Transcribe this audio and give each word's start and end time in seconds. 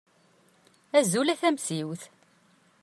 Azul 0.97 1.27
a 1.33 1.35
Tamsiwt. 1.41 2.01